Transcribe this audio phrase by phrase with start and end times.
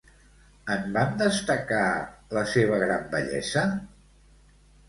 [0.75, 1.83] En van destacar
[2.39, 3.67] la seva gran bellesa?